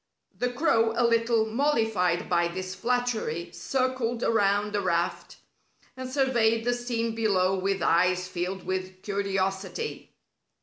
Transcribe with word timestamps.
The 0.35 0.51
crow, 0.51 0.95
a 0.97 1.05
little 1.05 1.45
mollified 1.45 2.27
by 2.27 2.47
this 2.47 2.73
flattery, 2.73 3.51
circled 3.51 4.23
around 4.23 4.73
the 4.73 4.81
raft, 4.81 5.37
and 5.95 6.09
surveyed 6.09 6.65
the 6.65 6.73
scene 6.73 7.13
below 7.13 7.55
with 7.59 7.83
eyes 7.83 8.27
filled 8.27 8.63
with 8.65 9.03
curiosity. 9.03 10.15